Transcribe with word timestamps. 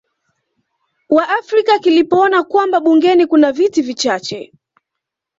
Waafrika 1.09 1.79
kilipoona 1.79 2.43
kwamba 2.43 2.79
bungeni 2.79 3.27
kuna 3.27 3.51
viti 3.51 3.81
vichache 3.81 4.53